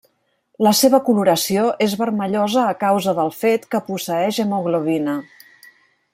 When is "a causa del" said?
2.71-3.31